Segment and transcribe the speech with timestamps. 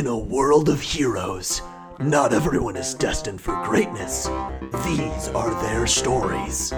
[0.00, 1.60] In a world of heroes,
[1.98, 4.30] not everyone is destined for greatness.
[4.82, 6.72] These are their stories.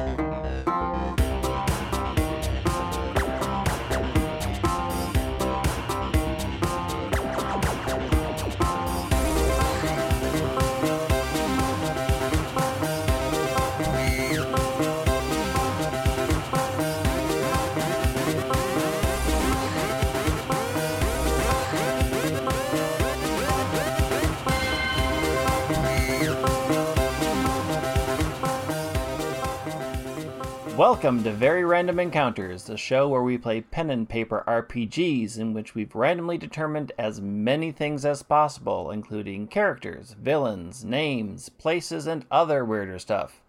[30.83, 35.55] Welcome to Very Random Encounters, the show where we play pen and paper RPGs in
[35.55, 42.27] which we've randomly determined as many things as possible, including characters, villains, names, places, and
[42.33, 43.41] other weirder stuff.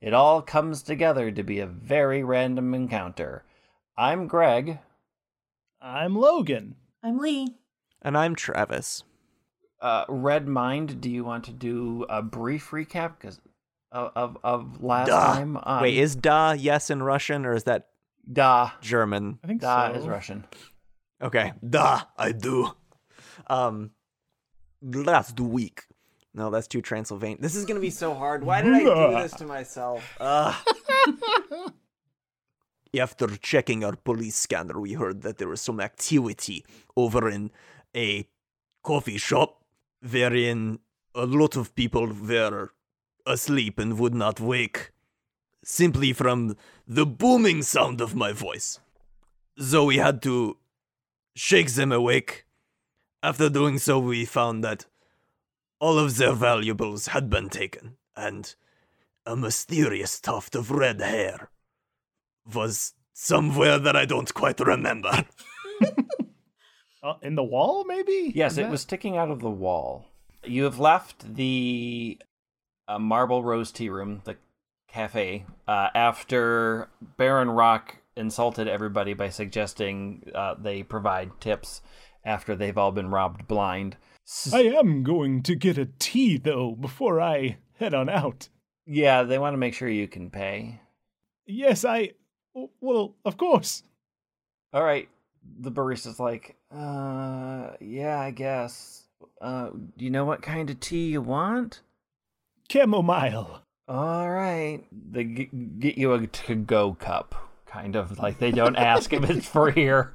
[0.00, 3.44] It all comes together to be a very random encounter.
[3.96, 4.80] I'm Greg.
[5.80, 6.74] I'm Logan.
[7.04, 7.54] I'm Lee.
[8.02, 9.04] And I'm Travis.
[9.80, 13.12] Uh, Red Mind, do you want to do a brief recap?
[13.20, 13.40] Because
[13.92, 15.34] of, of, of last Duh.
[15.34, 15.58] time.
[15.62, 17.88] Um, Wait, is da yes in Russian or is that
[18.30, 19.38] da German?
[19.42, 19.98] I think da so.
[19.98, 20.44] is Russian?
[21.22, 21.52] Okay.
[21.68, 22.72] Da, I do.
[23.46, 23.90] Um
[24.82, 25.82] last week.
[26.32, 27.40] No, that's too Transylvanian.
[27.40, 28.44] This is gonna be so hard.
[28.44, 30.16] Why did I do this to myself?
[30.20, 30.54] Ugh.
[32.98, 36.64] After checking our police scanner, we heard that there was some activity
[36.96, 37.50] over in
[37.94, 38.26] a
[38.82, 39.62] coffee shop
[40.08, 40.80] wherein
[41.14, 42.70] a lot of people were
[43.26, 44.90] asleep and would not wake
[45.64, 48.80] simply from the booming sound of my voice.
[49.58, 50.56] So we had to
[51.34, 52.46] shake them awake.
[53.22, 54.86] After doing so, we found that
[55.78, 58.54] all of their valuables had been taken, and
[59.26, 61.50] a mysterious tuft of red hair
[62.54, 65.24] was somewhere that I don't quite remember.
[67.02, 68.30] Uh, in the wall, maybe?
[68.34, 70.04] Yes, it was sticking out of the wall.
[70.44, 72.18] You have left the
[72.90, 74.36] uh, Marble Rose Tea Room, the
[74.88, 81.80] cafe, uh, after Baron Rock insulted everybody by suggesting uh, they provide tips
[82.24, 83.96] after they've all been robbed blind.
[84.52, 88.48] I am going to get a tea, though, before I head on out.
[88.86, 90.80] yeah, they want to make sure you can pay.
[91.46, 92.10] Yes, I.
[92.80, 93.82] Well, of course.
[94.72, 95.08] All right.
[95.60, 99.04] The barista's like, uh, yeah, I guess.
[99.40, 101.80] Uh, do you know what kind of tea you want?
[102.70, 103.62] Chamomile.
[103.88, 104.84] All right.
[104.92, 105.50] They g-
[105.80, 107.34] get you a to go cup,
[107.66, 110.12] kind of like they don't ask if it's for here.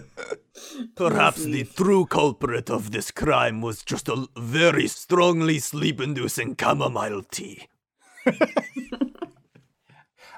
[0.94, 7.22] Perhaps the true culprit of this crime was just a very strongly sleep inducing chamomile
[7.24, 7.68] tea.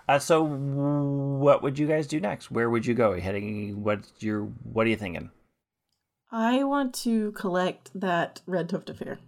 [0.09, 2.49] Uh, so, what would you guys do next?
[2.49, 3.11] Where would you go?
[3.11, 3.83] Are you heading?
[3.83, 4.43] What's your?
[4.63, 5.31] What are you thinking?
[6.31, 9.19] I want to collect that red tuft affair.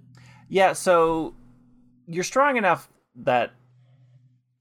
[0.49, 0.75] Yeah.
[0.75, 1.35] So,
[2.09, 3.53] you're strong enough that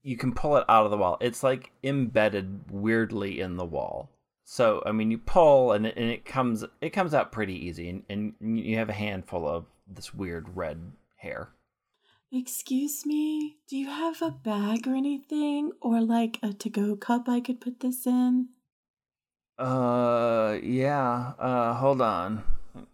[0.02, 1.16] you can pull it out of the wall.
[1.20, 4.10] It's like embedded weirdly in the wall.
[4.44, 7.88] So, I mean, you pull and it, and it comes it comes out pretty easy,
[7.90, 11.50] and, and you have a handful of this weird red hair.
[12.32, 15.72] Excuse me, do you have a bag or anything?
[15.80, 18.48] Or like a to go cup I could put this in?
[19.58, 21.32] Uh, yeah.
[21.38, 22.44] Uh, hold on.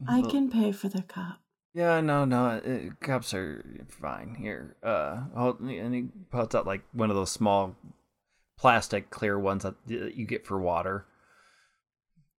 [0.08, 1.40] I can pay for the cup.
[1.74, 2.46] Yeah, no, no.
[2.46, 4.76] Uh, cups are fine here.
[4.82, 7.74] Uh, hold, and he puts out like one of those small
[8.56, 11.04] plastic clear ones that you get for water.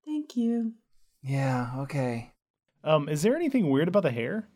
[0.06, 0.74] Thank you.
[1.22, 1.72] Yeah.
[1.80, 2.32] Okay.
[2.84, 4.48] Um, is there anything weird about the hair?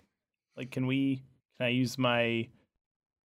[0.56, 1.24] Like, can we?
[1.58, 2.48] Can I use my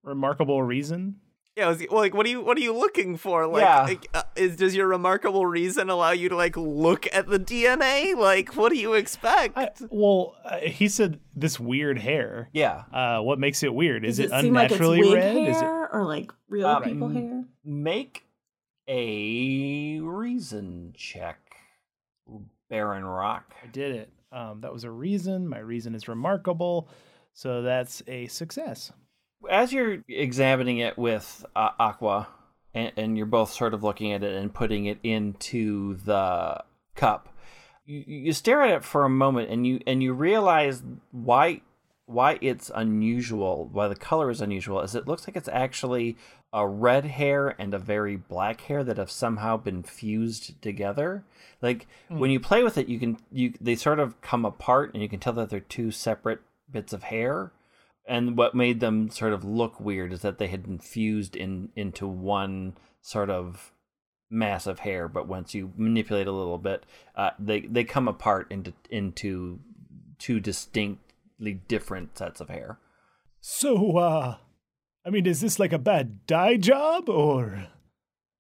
[0.03, 1.17] remarkable reason?
[1.57, 3.47] Yeah, was, well, like, what are you, what are you looking for?
[3.47, 3.83] Like, Yeah.
[3.83, 8.15] like, uh, is does your remarkable reason allow you to like look at the DNA?
[8.17, 9.57] Like, what do you expect?
[9.57, 12.49] I, well, uh, he said this weird hair.
[12.53, 12.85] Yeah.
[12.93, 14.05] Uh, what makes it weird?
[14.05, 15.35] Is Does it, seem like it's unnaturally red?
[15.37, 15.65] hair Is it?
[15.65, 17.45] or like real Um, people hair?
[17.65, 18.25] Make
[18.89, 21.39] a reason check,
[22.69, 23.55] Baron Rock.
[23.63, 24.11] I did it.
[24.33, 25.47] Um, that was a reason.
[25.49, 26.89] My reason is remarkable,
[27.35, 28.93] so that's a success.
[29.51, 32.29] as you're examining it with uh, Aqua,
[32.75, 36.63] and, and you're both sort of looking at it and putting it into the
[36.95, 37.29] cup,
[37.85, 41.63] you, you stare at it for a moment, and you and you realize why
[42.07, 46.17] why it's unusual, why the color is unusual, is it looks like it's actually
[46.53, 51.25] a red hair and a very black hair that have somehow been fused together.
[51.63, 52.19] Like hmm.
[52.19, 55.09] when you play with it, you can you they sort of come apart, and you
[55.09, 56.41] can tell that they're two separate
[56.71, 57.53] bits of hair
[58.07, 61.71] and what made them sort of look weird is that they had been fused in
[61.77, 63.73] into one sort of
[64.31, 66.85] mass of hair but once you manipulate a little bit
[67.17, 69.61] uh, they they come apart into into
[70.23, 72.79] two distinctly different sets of hair.
[73.41, 74.37] So, uh,
[75.05, 77.67] I mean, is this like a bad dye job, or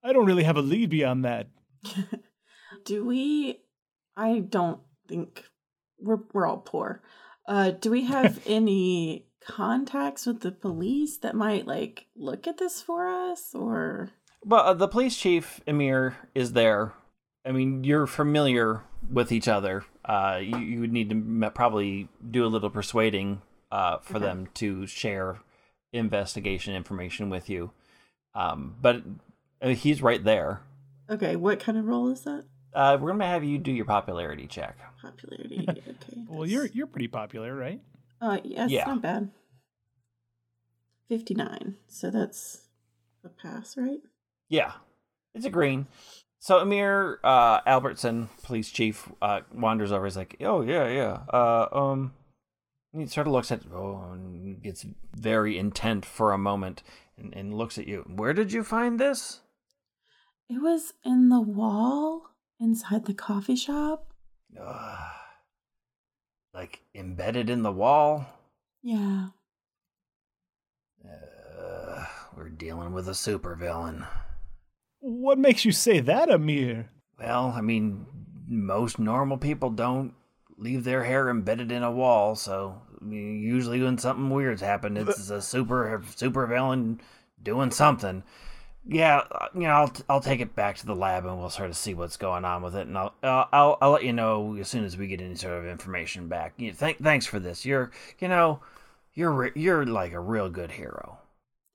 [0.05, 1.49] I don't really have a lead beyond that.
[2.85, 3.59] do we?
[4.17, 5.44] I don't think
[5.99, 7.03] we're we're all poor.
[7.49, 12.81] Uh, do we have any contacts with the police that might like look at this
[12.83, 14.11] for us, or?
[14.44, 16.93] Well, uh, the police chief Amir is there.
[17.44, 19.85] I mean, you're familiar with each other.
[20.05, 24.25] Uh, you, you would need to m- probably do a little persuading uh, for Okay.
[24.27, 25.39] them to share
[25.93, 27.71] investigation information with you.
[28.35, 29.03] Um, but
[29.61, 30.61] uh, he's right there.
[31.11, 32.45] Okay, what kind of role is that?
[32.73, 34.79] Uh, we're gonna have you do your popularity check.
[35.00, 35.67] Popularity.
[35.69, 35.83] Okay.
[36.29, 37.81] Well, you're you're pretty popular, right?
[38.23, 38.85] Uh, yeah, it's Yeah.
[38.87, 39.31] not bad.
[41.09, 41.77] Fifty-nine.
[41.89, 42.69] So that's
[43.25, 44.01] a pass, right?
[44.49, 44.73] Yeah,
[45.35, 45.89] it's a green.
[46.39, 50.07] So Amir uh, Albertson, police chief, uh, wanders over.
[50.07, 52.15] He's like, "Oh yeah, yeah." Uh, um,
[52.93, 56.83] he sort of looks at oh, and gets very intent for a moment,
[57.19, 58.05] and, and looks at you.
[58.09, 59.41] Where did you find this?
[60.49, 62.29] It was in the wall
[62.61, 64.13] inside the coffee shop.
[64.61, 65.09] Uh,
[66.54, 68.26] like embedded in the wall.
[68.82, 69.28] Yeah.
[71.06, 72.04] Uh,
[72.37, 74.06] we're dealing with a supervillain.
[75.00, 76.90] What makes you say that, Amir?
[77.19, 78.06] Well, I mean,
[78.46, 80.14] most normal people don't
[80.56, 84.99] leave their hair embedded in a wall, so I mean, usually when something weird's happened,
[84.99, 87.00] it's a super super villain
[87.43, 88.22] doing something.
[88.84, 91.70] Yeah, uh, you know, I'll I'll take it back to the lab and we'll sort
[91.70, 94.56] of see what's going on with it, and I'll I'll I'll, I'll let you know
[94.56, 96.55] as soon as we get any sort of information back.
[96.56, 97.64] You thank thanks for this.
[97.64, 98.61] You're you know,
[99.14, 101.19] you're re- you're like a real good hero.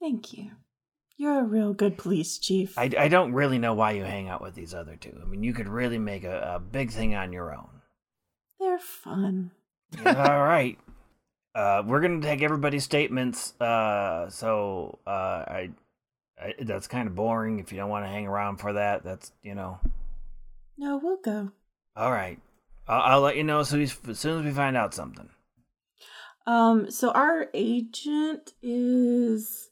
[0.02, 0.52] Thank you.
[1.16, 2.78] You're a real good police chief.
[2.78, 5.20] I, I don't really know why you hang out with these other two.
[5.20, 7.70] I mean, you could really make a, a big thing on your own.
[8.60, 9.52] They're fun.
[10.06, 10.78] All right.
[11.56, 13.60] Uh, we're gonna take everybody's statements.
[13.60, 15.10] Uh, so uh,
[15.48, 15.70] I,
[16.42, 17.60] I that's kind of boring.
[17.60, 19.80] If you don't want to hang around for that, that's you know.
[20.78, 21.52] No, we'll go.
[21.96, 22.40] All right.
[22.88, 25.30] I'll, I'll let you know as soon as, as soon as we find out something.
[26.46, 29.70] Um, so our agent is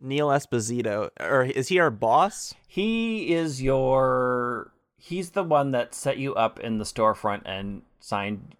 [0.00, 2.54] Neil Esposito, or is he our boss?
[2.68, 4.70] He is your.
[4.98, 8.54] He's the one that set you up in the storefront and signed,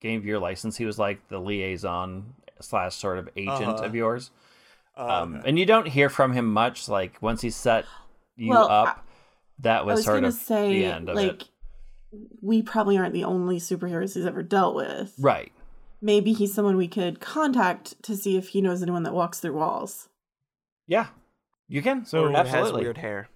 [0.00, 0.76] gave your license.
[0.76, 3.84] He was like the liaison slash sort of agent Uh-huh.
[3.84, 4.30] of yours.
[4.96, 5.48] Um, okay.
[5.48, 6.88] and you don't hear from him much.
[6.88, 7.84] Like once he set
[8.36, 9.06] you Well, up,
[9.60, 11.48] that was, was sort gonna of say the end of like it.
[12.40, 15.14] we probably aren't the only superheroes he's ever dealt with.
[15.18, 15.52] Right.
[16.00, 19.54] Maybe he's someone we could contact to see if he knows anyone that walks through
[19.54, 20.08] walls.
[20.86, 21.06] Yeah.
[21.68, 22.04] You can.
[22.04, 22.70] So- Or absolutely.
[22.80, 23.28] has weird hair.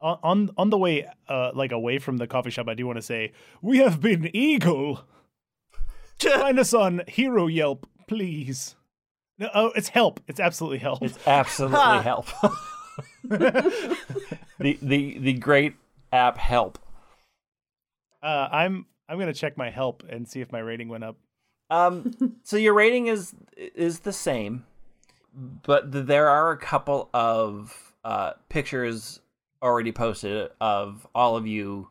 [0.00, 2.96] On on, on the way, uh, like away from the coffee shop, I do want
[2.98, 5.04] to say we have been Eagle.
[6.18, 8.74] Find us on Hero Yelp, please.
[9.42, 10.20] No, oh, it's help.
[10.28, 11.02] It's absolutely help.
[11.02, 12.26] It's absolutely help.
[13.24, 13.98] the
[14.80, 15.74] the the great
[16.12, 16.78] app help.
[18.22, 21.16] Uh, I'm I'm gonna check my help and see if my rating went up.
[21.70, 24.64] Um, so your rating is is the same,
[25.34, 29.18] but th- there are a couple of uh, pictures
[29.60, 31.88] already posted of all of you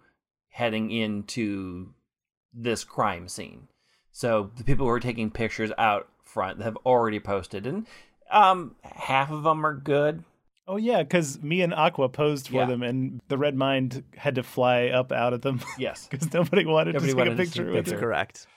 [0.51, 1.89] heading into
[2.53, 3.67] this crime scene.
[4.13, 7.85] So the people who are taking pictures out front have already posted, and
[8.29, 10.23] um, half of them are good.
[10.67, 12.65] Oh yeah, because me and Aqua posed for Yeah.
[12.65, 16.65] them, and the Red Mind had to fly up out of them Yes, because nobody
[16.65, 17.95] wanted Nobody to take a picture a with picture.
[17.95, 18.01] her.
[18.01, 18.47] Correct.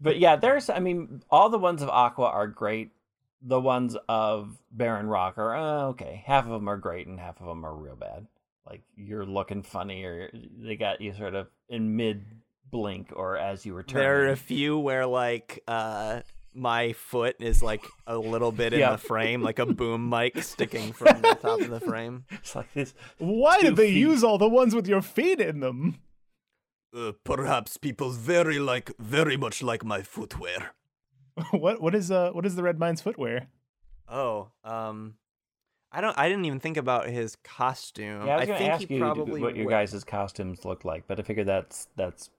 [0.00, 0.70] but yeah, there's.
[0.70, 2.92] I mean, all the ones of Aqua are great.
[3.42, 6.22] The ones of Baron Rock are uh, okay.
[6.24, 8.26] Half of them are great, and half of them are real bad.
[8.66, 12.24] Like you're looking funny, or they got you sort of in mid
[12.70, 14.02] blink, or as you were turning.
[14.02, 16.20] There are a few where like uh
[16.54, 18.92] my foot is like a little bit in Yeah.
[18.92, 22.24] the frame, like a boom mic sticking from the top of the frame.
[22.30, 22.94] It's like this.
[23.18, 23.98] Why did they feet.
[23.98, 25.98] use all the ones with your feet in them?
[26.96, 30.72] Uh, perhaps people very like, very much like my footwear.
[31.50, 33.48] what what is uh what is the Red Mind's footwear?
[34.08, 35.14] Oh, um
[35.90, 38.26] I don't I didn't even think about his costume.
[38.26, 40.64] Yeah, I was going to think ask he you probably what your we- guys' costumes
[40.64, 42.30] look like, but I figured that's that's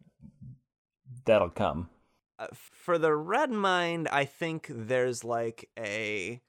[1.25, 1.89] that'll come.
[2.39, 6.41] Uh, for the red mind i think there's like a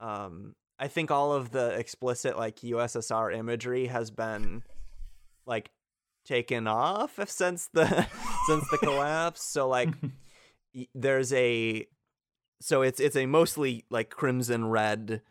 [0.00, 4.62] um i think all of the explicit like ussr imagery has been
[5.46, 5.70] like
[6.24, 8.06] taken off since the
[8.46, 9.42] since the collapse.
[9.42, 9.90] So like
[10.94, 11.86] there's a
[12.60, 15.22] so it's it's a mostly like crimson red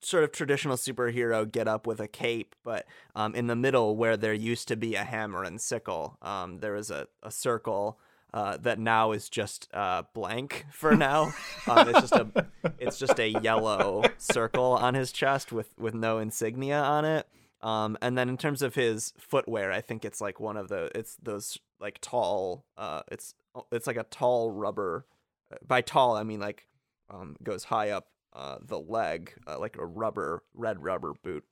[0.00, 2.86] sort of traditional superhero get up with a cape but
[3.16, 6.76] um in the middle where there used to be a hammer and sickle um there
[6.76, 7.98] is a, a circle
[8.34, 11.32] uh, that now is just uh, blank for now.
[11.66, 12.46] um, it's just a
[12.78, 17.26] it's just a yellow circle on his chest with with no insignia on it.
[17.60, 20.90] Um, and then in terms of his footwear, I think it's like one of the
[20.94, 23.34] it's those like tall uh it's
[23.72, 25.06] it's like a tall rubber
[25.52, 26.66] uh, by tall I mean like
[27.10, 31.44] um goes high up uh the leg uh, like a rubber red rubber boot.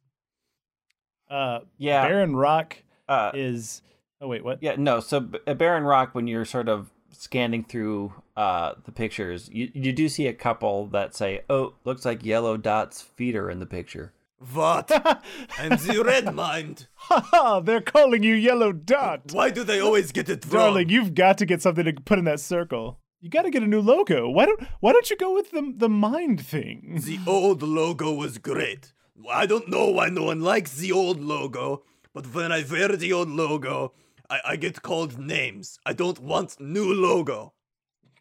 [1.29, 2.07] Uh, Yeah.
[2.07, 2.77] Baron Rock
[3.09, 3.83] Uh, is.
[4.21, 4.63] Oh wait, what?
[4.63, 5.01] Yeah, no.
[5.01, 9.71] So B- at Baron Rock, when you're sort of scanning through uh, the pictures, you
[9.75, 13.61] you do see a couple that say, "Oh, looks like Yellow Dot's feet are in
[13.61, 14.13] the picture."
[14.53, 14.91] What?
[15.59, 16.89] I'm the red mind.
[16.95, 17.61] Ha ha!
[17.61, 19.33] they're calling you Yellow Dot.
[19.33, 20.65] Why do they always get it wrong?
[20.67, 22.99] Darling, you've got to get something to put in that circle.
[23.21, 24.29] You got to get a new logo.
[24.29, 27.01] Why don't Why don't you go with the the mind thing?
[27.05, 28.93] The old logo was great.
[29.31, 31.83] I don't know why no one likes the old logo,
[32.13, 33.93] but when I wear the old logo,
[34.29, 35.79] I, I get called names.
[35.87, 37.55] I don't want new logo.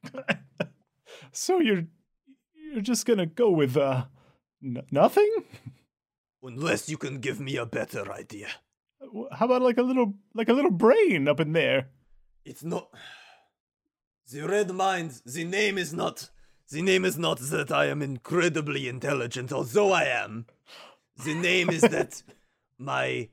[1.31, 1.85] So you're
[2.71, 4.05] you're just gonna go with uh
[4.63, 5.29] n- nothing?
[6.41, 8.47] Unless you can give me a better idea.
[9.31, 11.89] How about like a little like a little brain up in there?
[12.45, 12.89] It's not.
[14.31, 16.29] The red mind, the name is not.
[16.71, 20.45] The name is not that I am incredibly intelligent, although I am.
[21.23, 22.23] The name is that
[22.77, 23.29] my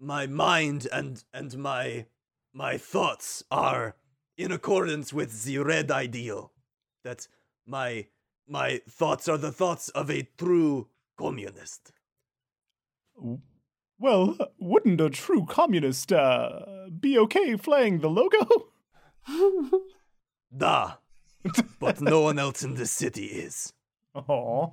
[0.00, 2.06] my mind and and my
[2.52, 3.96] my thoughts are
[4.36, 6.52] in accordance with the red ideal.
[7.04, 7.26] That
[7.66, 8.06] my
[8.48, 11.92] my thoughts are the thoughts of a true communist.
[13.98, 18.68] Well, wouldn't a true communist uh be okay flying the logo?
[20.54, 20.96] Da.
[21.80, 23.72] but no one else in the city is.
[24.14, 24.68] Aw.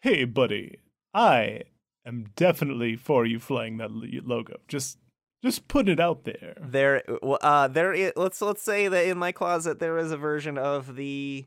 [0.00, 0.80] hey, buddy.
[1.14, 1.62] I
[2.04, 4.56] am definitely for you flying that logo.
[4.66, 4.98] Just
[5.42, 6.54] just put it out there.
[6.60, 8.12] There, uh, there.
[8.16, 11.46] Let's let's say that in my closet there is a version of the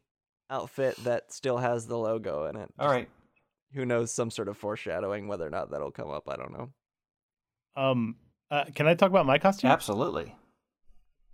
[0.50, 2.70] outfit that still has the logo in it.
[2.80, 3.10] All right.
[3.74, 4.14] Who knows?
[4.14, 5.28] Some sort of foreshadowing.
[5.28, 6.70] Whether or not that'll come up, I don't know.
[7.76, 8.16] Um
[8.52, 9.72] uh, can I talk about my costume?
[9.72, 10.36] Absolutely.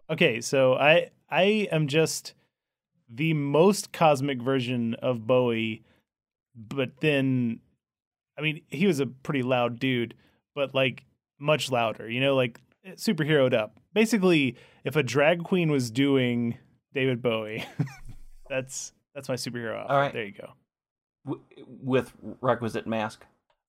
[0.09, 2.33] Okay, so I I am just
[3.09, 5.83] the most cosmic version of Bowie,
[6.55, 7.59] but then
[8.37, 10.13] I mean, he was a pretty loud dude,
[10.55, 11.03] but like
[11.39, 12.59] much louder, you know, like
[12.91, 13.79] superheroed up.
[13.93, 16.57] Basically, if a drag queen was doing
[16.93, 17.65] David Bowie,
[18.49, 19.91] that's that's my superhero outfit.
[19.91, 20.13] All right.
[20.13, 20.49] There you go.
[21.25, 21.43] W-
[21.83, 23.25] with requisite mask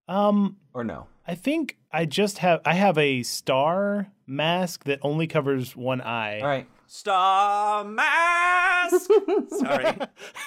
[0.09, 1.07] Um or no?
[1.27, 6.41] I think I just have I have a star mask that only covers one eye.
[6.41, 6.69] All right.
[6.87, 9.11] Star mask.
[9.59, 9.97] Sorry.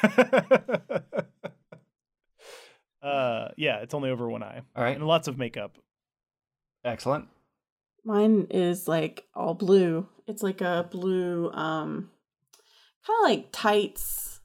[3.02, 4.62] uh yeah, it's only over one eye.
[4.76, 4.96] All right.
[4.96, 5.78] And lots of makeup.
[6.84, 7.28] Excellent.
[8.06, 10.08] Mine is like all blue.
[10.28, 12.10] It's like a blue, um,
[13.06, 14.40] kind of like tights,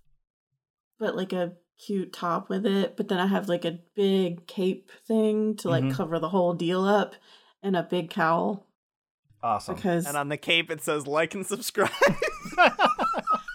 [0.99, 1.53] but like a
[1.85, 2.97] cute top with it.
[2.97, 5.95] But then I have like a big cape thing to like Mhm.
[5.95, 7.15] cover the whole deal up,
[7.63, 8.67] and a big cowl
[9.43, 9.75] Awesome.
[9.77, 11.91] because and on the cape it says like and subscribe.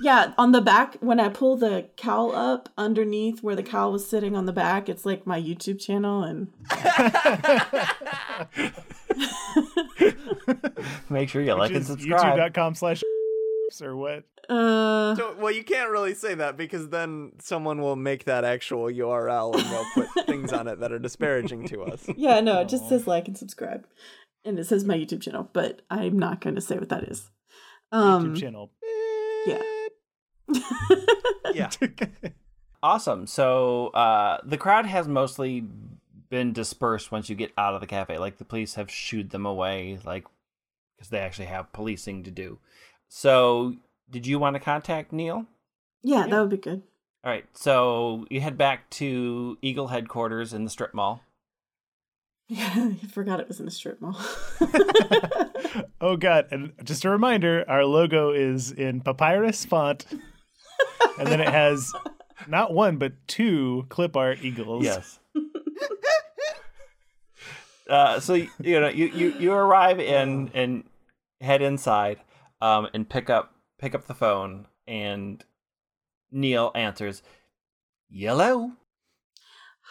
[0.04, 4.08] yeah, on the back when I pull the cowl up underneath where the cowl was
[4.08, 6.50] sitting on the back, it's like my YouTube channel and.
[11.10, 12.38] Make sure you like Which and is subscribe.
[12.38, 13.02] YouTube.com slash
[13.82, 14.24] or what?
[14.50, 18.86] Uh, So- well, you can't really say that because then someone will make that actual
[18.86, 22.06] URL and they'll put things on it that are disparaging to us.
[22.16, 23.86] yeah, no, it just says like and subscribe,
[24.46, 27.30] and it says my YouTube channel, but I'm not going to say what that is.
[27.92, 28.72] Um, YouTube channel.
[29.46, 29.62] yeah.
[31.54, 31.70] Yeah.
[32.82, 33.28] Awesome.
[33.28, 35.64] So uh, the crowd has mostly
[36.30, 38.18] been dispersed once you get out of the cafe.
[38.18, 40.26] Like the police have shooed them away, like
[40.98, 42.60] because they actually have policing to do.
[43.08, 43.76] So,
[44.10, 45.46] did you want to contact Neil?
[46.02, 46.82] yeah, that would be good.
[47.24, 47.46] All right.
[47.54, 51.22] So you head back to Eagle headquarters in the strip mall.
[52.50, 54.20] Yeah, I forgot it was in the strip mall.
[56.02, 56.48] oh god!
[56.52, 60.06] And just a reminder, our logo is in papyrus font,
[61.20, 61.94] and then it has
[62.48, 64.84] not one but two clip art eagles.
[64.84, 65.20] Yes.
[67.90, 68.50] uh, so you
[68.80, 70.84] know you, you, you arrive in and
[71.42, 72.20] head inside
[72.62, 75.44] um, and pick up pick up the phone and
[76.32, 77.22] Neil answers,
[78.10, 78.72] "Yellow,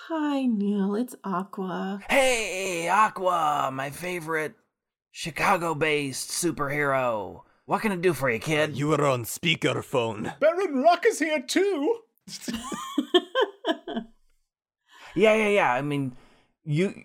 [0.08, 0.96] Hi, Neil.
[0.96, 2.00] It's Aqua.
[2.10, 4.54] hey Aqua, my favorite
[5.12, 7.42] Chicago-based superhero.
[7.72, 10.38] What can I do for you, kid?" You were on speakerphone.
[10.40, 12.00] Baron Rock is here too.
[15.14, 15.72] Yeah, yeah, yeah.
[15.72, 16.16] I mean,
[16.64, 17.04] you,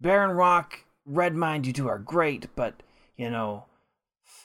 [0.00, 2.82] Baron Rock, Red Mind, you two are great, but
[3.16, 3.66] you know,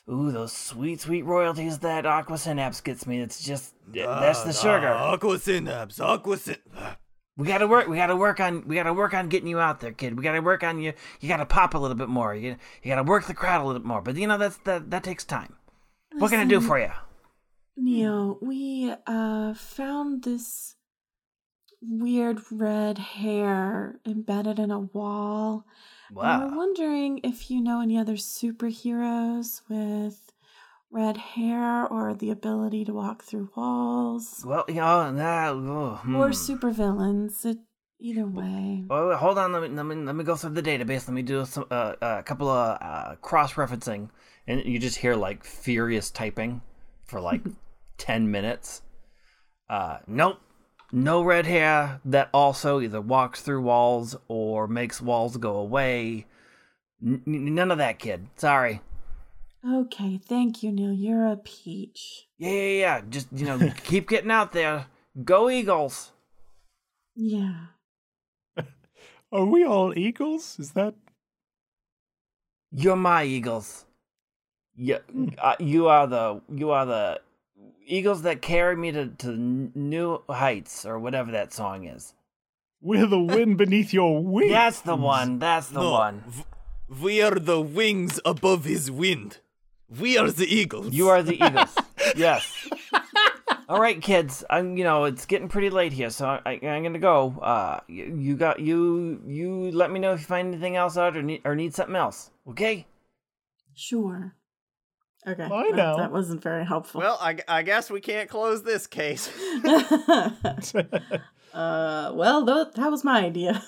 [0.07, 3.19] Ooh, those sweet, sweet royalties that Aqua Synapse gets me.
[3.19, 4.89] It's just that's the ah, sugar.
[4.89, 6.61] Aqua synapse, aqua syn-
[7.37, 7.87] We gotta work.
[7.87, 8.67] We gotta work on.
[8.67, 10.17] We gotta work on getting you out there, kid.
[10.17, 10.93] We gotta work on you.
[11.19, 12.33] You gotta pop a little bit more.
[12.35, 14.01] You you gotta work the crowd a little bit more.
[14.01, 15.55] But you know that's that that takes time.
[16.17, 16.89] What can I do for you?
[17.75, 20.75] Neo, we uh found this
[21.79, 25.65] weird red hair embedded in a wall.
[26.41, 30.33] And we're wondering if you know any other superheroes with
[30.91, 34.43] red hair or the ability to walk through walls.
[34.45, 36.31] Well, you know, nah, oh, Or hmm.
[36.31, 37.45] supervillains.
[37.45, 37.57] It,
[37.99, 38.85] either way.
[38.89, 39.51] Oh, wait, hold on.
[39.51, 41.07] Let me, let me let me go through the database.
[41.07, 44.09] Let me do some uh, a couple of uh, cross referencing,
[44.47, 46.61] and you just hear like furious typing
[47.05, 47.41] for like
[47.97, 48.81] ten minutes.
[49.69, 50.39] Uh, nope,
[50.91, 56.25] no red hair that also either walks through walls or makes walls go away.
[57.05, 58.27] N- none of that, kid.
[58.37, 58.81] Sorry.
[59.67, 60.93] Okay, thank you, Neil.
[60.93, 62.27] You're a peach.
[62.37, 63.01] Yeah, yeah, yeah.
[63.09, 64.85] Just you know, keep getting out there.
[65.23, 66.11] Go Eagles.
[67.15, 67.55] Yeah.
[69.31, 70.57] Are we all eagles?
[70.59, 70.93] Is that
[72.71, 73.85] You're my Eagles.
[74.75, 74.99] Yeah,
[75.39, 77.19] uh, you are the you are the
[77.87, 82.13] Eagles that carry me to, to new heights or whatever that song is.
[82.79, 84.51] we're the wind beneath your wings?
[84.51, 85.39] That's the one.
[85.39, 86.23] That's the no, one.
[86.27, 86.43] v-
[87.01, 89.39] we are the wings above his wind.
[89.99, 90.93] We are the eagles.
[90.93, 91.75] You are the Eagles.
[92.15, 92.69] yes.
[93.69, 94.43] All right, kids.
[94.49, 94.77] I'm.
[94.77, 97.37] You know, it's getting pretty late here, so I, I, I'm gonna go.
[97.41, 99.21] Uh, you, you got you.
[99.25, 101.95] You let me know if you find anything else out or need or need something
[101.95, 102.31] else.
[102.49, 102.85] Okay.
[103.75, 104.35] Sure.
[105.27, 105.47] Okay.
[105.47, 105.97] Bye that, now.
[105.97, 106.99] that wasn't very helpful.
[107.01, 109.29] Well, I, I guess we can't close this case.
[111.53, 113.61] uh, well, tho- that was my idea.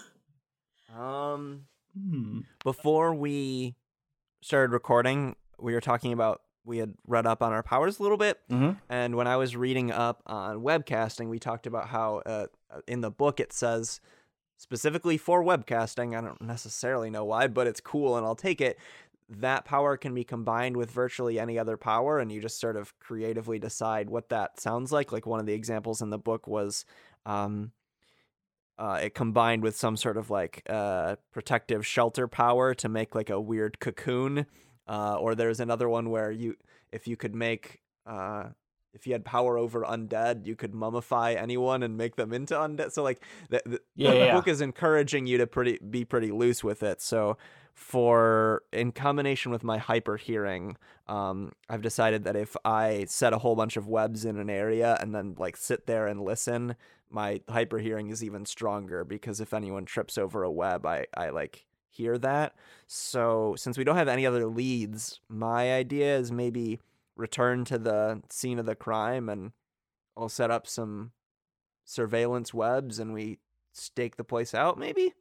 [0.97, 1.65] Um,
[1.99, 2.41] Hmm.
[2.63, 3.75] Before we
[4.41, 8.17] started recording, we were talking about we had read up on our powers a little
[8.17, 8.71] bit, Mm-hmm.
[8.89, 12.47] and when I was reading up on webcasting, we talked about how uh,
[12.87, 14.01] in the book it says
[14.57, 16.17] specifically for webcasting.
[16.17, 18.77] I don't necessarily know why, but it's cool, and I'll take it.
[19.29, 22.97] That power can be combined with virtually any other power, and you just sort of
[22.99, 25.11] creatively decide what that sounds like.
[25.11, 26.83] Like one of the examples in the book was.
[27.25, 27.71] Um,
[28.77, 33.29] uh, it combined with some sort of like uh, protective shelter power to make like
[33.29, 34.45] a weird cocoon.
[34.89, 36.55] Uh, or there's another one where you,
[36.91, 38.45] if you could make, uh,
[38.93, 42.91] if you had power over undead, you could mummify anyone and make them into undead.
[42.91, 46.31] So like the, the, Yeah, the yeah, book is encouraging you to pretty be pretty
[46.31, 47.01] loose with it.
[47.01, 47.37] So
[47.75, 50.75] for in combination with my hyper hearing,
[51.07, 54.97] um, I've decided that if I set a whole bunch of webs in an area
[54.99, 56.75] and then like sit there and listen,
[57.11, 61.29] my hyper hearing is even stronger because if anyone trips over a web, I, I
[61.29, 62.55] like hear that.
[62.87, 66.79] So since we don't have any other leads, my idea is maybe
[67.15, 69.51] return to the scene of the crime and
[70.15, 71.11] I'll set up some
[71.85, 73.39] surveillance webs and we
[73.73, 75.13] stake the place out maybe?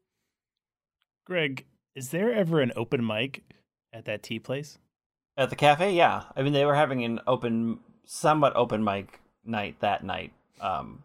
[1.24, 3.42] Greg, is there ever an open mic
[3.92, 4.78] at that tea place?
[5.36, 6.24] At the cafe, yeah.
[6.36, 10.32] I mean, they were having an open, somewhat open mic night that night.
[10.60, 11.04] Um,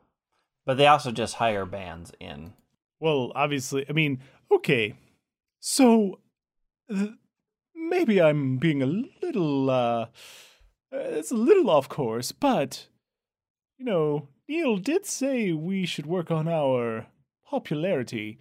[0.65, 2.53] but they also just hire bands in.
[2.99, 4.21] Well, obviously, I mean,
[4.51, 4.95] okay.
[5.65, 6.19] So
[6.91, 7.11] th-
[7.73, 8.85] maybe I'm being a
[9.25, 10.07] little uh
[10.91, 12.87] it's a little off course, but
[13.77, 17.07] you know, Neil did say we should work on our
[17.45, 18.39] popularity.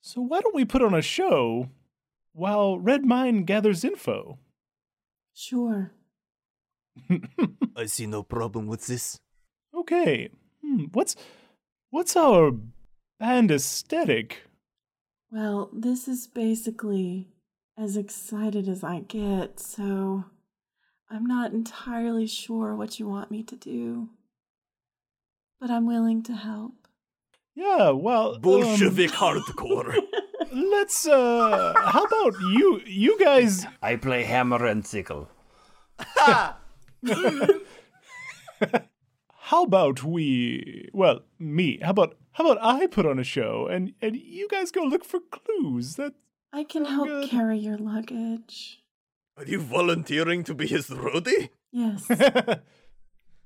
[0.00, 1.70] So why don't we put on a show
[2.32, 4.38] while Red Mind gathers info?
[5.34, 5.90] Sure.
[7.76, 9.18] I see no problem with this.
[9.74, 10.28] Okay.
[10.64, 11.16] Hmm, what's
[11.90, 12.52] what's our
[13.18, 14.46] band aesthetic?
[15.32, 17.28] Well, this is basically
[17.78, 20.24] as excited as I get, so
[21.10, 24.10] I'm not entirely sure what you want me to do.
[25.58, 26.74] But I'm willing to help.
[27.54, 29.96] Yeah, well, um, Bolshevik hardcore.
[30.52, 35.30] let's uh how about you you guys I play hammer and sickle.
[39.52, 43.92] how about we well me how about how about i put on a show and
[44.00, 46.14] and you guys go look for clues that
[46.54, 47.30] I can help good.
[47.30, 48.82] carry your luggage.
[49.38, 51.48] Are you volunteering to be his roadie?
[51.70, 52.10] Yes.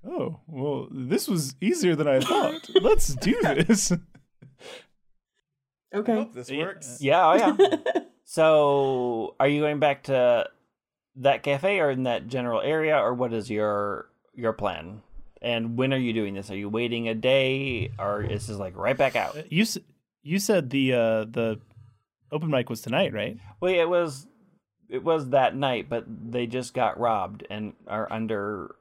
[0.09, 3.92] oh well this was easier than i thought let's do this
[5.95, 6.14] Okay.
[6.14, 6.99] hope this works.
[7.01, 8.01] Yeah, oh yeah.
[8.25, 10.49] so, are you going back to
[11.16, 15.03] that cafe or in that general area, or what is your your plan?
[15.42, 16.51] And when are you doing this?
[16.51, 19.51] Are you waiting a day, or is this like right back out?
[19.53, 19.64] you
[20.22, 21.61] you said the uh the
[22.33, 24.27] open mic was tonight right Well, yeah, it was
[24.88, 28.75] it was that night, but they just got robbed and are under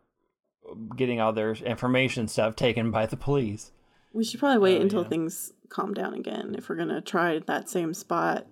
[0.96, 3.72] getting all their information stuff taken by the police.
[4.13, 5.10] We should probably wait Oh, until yeah.
[5.10, 8.48] things calm down again if we're gonna try that same spot.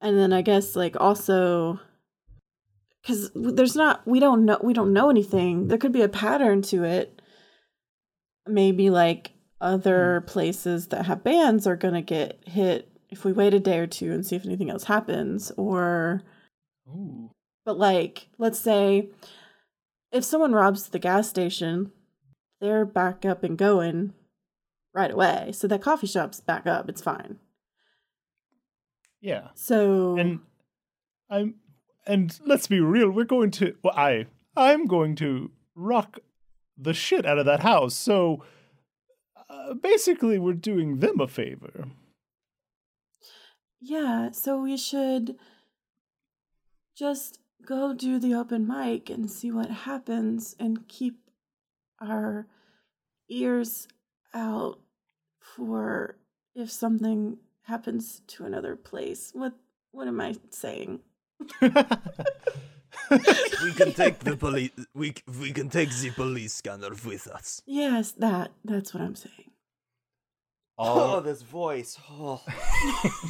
[0.00, 1.78] And then I guess like also
[3.06, 5.68] because there's not we don't know we don't know anything.
[5.68, 7.22] There could be a pattern to it.
[8.46, 10.26] Maybe like other hmm.
[10.26, 14.12] places that have bans are gonna get hit if we wait a day or two
[14.12, 15.52] and see if anything else happens.
[15.56, 16.22] Or
[16.88, 17.30] Ooh.
[17.64, 19.10] but like let's say
[20.10, 21.92] if someone robs the gas station,
[22.60, 24.14] they're back up and going
[24.92, 25.52] right away.
[25.52, 26.88] So that coffee shop's back up.
[26.88, 27.38] It's fine.
[29.20, 29.48] Yeah.
[29.54, 30.40] So And
[31.30, 31.54] I'm
[32.06, 36.18] and let's be real, we're going to well I I'm going to rock
[36.78, 37.94] the shit out of that house.
[37.94, 38.42] So
[39.48, 41.86] uh, basically we're doing them a favor.
[43.80, 45.36] yeah, so we should
[46.96, 51.18] just go do the open mic and see what happens and keep
[52.00, 52.46] our
[53.28, 53.88] ears
[54.34, 54.78] out
[55.40, 56.16] for
[56.54, 59.30] if something happens to another place.
[59.34, 59.54] What
[59.90, 61.00] what am I saying?
[63.60, 64.70] We can take the police.
[64.94, 67.62] We we can take the police scanner with us.
[67.66, 69.50] Yes, that that's what I'm saying.
[70.78, 71.98] Oh, this voice.
[72.10, 72.42] Oh.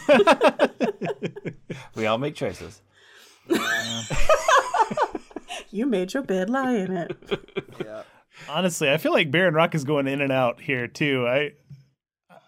[1.95, 2.83] we all make choices.
[5.71, 7.17] You made your bed, lie in it.
[7.85, 8.03] Yeah.
[8.49, 11.27] Honestly, I feel like Baron Rock is going in and out here too.
[11.27, 11.53] I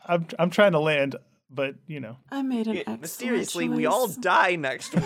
[0.07, 1.17] I'm I'm trying to land,
[1.51, 2.17] but you know.
[2.31, 5.05] I made an Yeah, excellent mysteriously, we all die next week.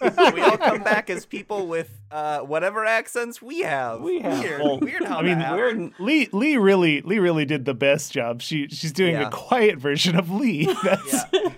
[0.34, 4.00] we all come back as people with uh, whatever accents we have.
[4.00, 5.90] We have- weird, well, weird how I mean, that We're.
[5.98, 8.40] Lee Lee really Lee really did the best job.
[8.42, 9.28] She she's doing Yeah.
[9.28, 10.72] a quiet version of Lee.
[10.84, 11.48] That's Yeah.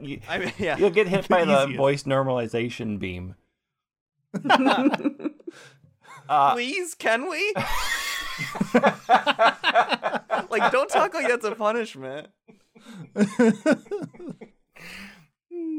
[0.00, 0.76] you, I mean, yeah.
[0.78, 1.76] you'll get hit by the Easiest.
[1.76, 3.34] voice normalization beam.
[6.28, 7.52] Uh, Please, can we?
[10.48, 12.28] like, don't talk like that's a punishment.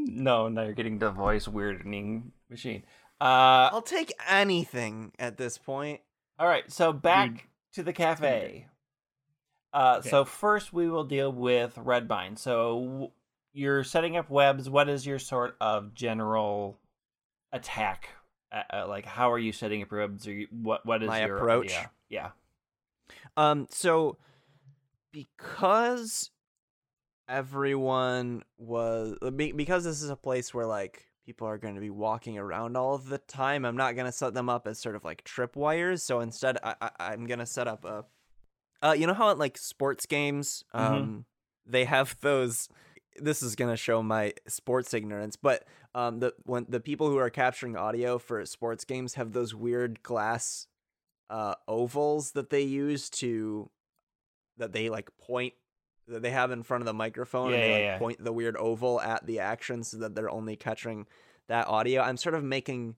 [0.07, 2.83] No, now you're getting the voice weirding machine.
[3.19, 6.01] Uh, I'll take anything at this point.
[6.39, 7.41] all right, so back Dude.
[7.73, 8.67] to the cafe.
[9.73, 10.09] Uh, Okay.
[10.09, 12.39] So first, we will deal with Red Mind.
[12.39, 13.11] So
[13.53, 14.69] you're setting up webs.
[14.69, 16.77] What is your sort of general
[17.53, 18.09] attack?
[18.51, 20.27] Uh, uh, like, how are you setting up your webs?
[20.27, 21.67] Or you, what what is My your approach?
[21.67, 21.91] idea?
[22.09, 22.29] Yeah.
[23.37, 24.17] Um, so
[25.11, 26.31] because
[27.31, 29.15] everyone was
[29.55, 32.93] because this is a place where like people are going to be walking around all
[32.93, 36.01] of the time, I'm not going to set them up as sort of like tripwires.
[36.01, 38.05] So instead, I, I I'm going to set up a,
[38.81, 41.25] uh, you know how at like sports games, um,
[41.65, 42.67] they have those.
[43.17, 47.29] This is gonna show my sports ignorance, but um, the when the people who are
[47.29, 50.67] capturing audio for sports games have those weird glass
[51.29, 53.69] uh ovals that they use to
[54.57, 55.53] that they like point
[56.11, 57.97] that they have in front of the microphone Yeah, and they like yeah.
[57.97, 61.07] point the weird oval at the action so that they're only catching
[61.47, 62.01] that audio.
[62.01, 62.95] I'm sort of making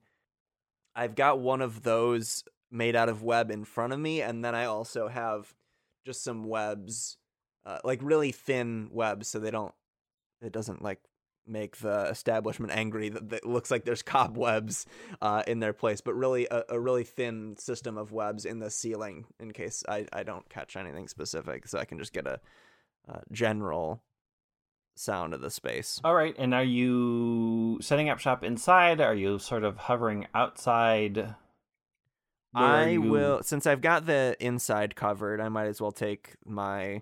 [0.96, 4.56] I've got one of those made out of web in front of me and then
[4.56, 5.54] I also have
[6.06, 7.18] just some webs
[7.66, 9.74] uh, like really thin webs so they don't
[10.42, 11.00] it doesn't like
[11.46, 14.86] make the establishment angry that, looks like there's cobwebs
[15.22, 18.70] uh, in their place, but really a, a really thin system of webs in the
[18.70, 22.40] ceiling in case I, I don't catch anything specific, so I can just get a,
[23.08, 24.02] uh general
[24.96, 26.00] sound of the space.
[26.04, 29.02] All right, and are you setting up shop inside?
[29.02, 31.36] Are you sort of hovering outside?
[32.52, 36.36] Where I you- will since I've got the inside covered, I might as well take
[36.46, 37.02] my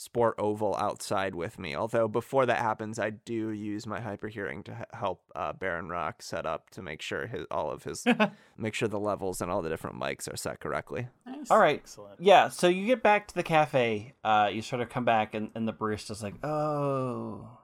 [0.00, 1.76] sport oval outside with me.
[1.76, 6.22] Although before that happens, I do use my hyper hearing to help uh, Baron Rock
[6.22, 8.06] set up to make sure his all of his
[8.56, 11.08] make sure the levels and all the different mics are set correctly.
[11.26, 11.50] Nice.
[11.50, 11.80] All right.
[11.82, 12.18] excellent.
[12.18, 14.14] Yeah, so you get back to the cafe.
[14.24, 17.58] Uh, you sort of come back, and, and the barista's like, "Oh,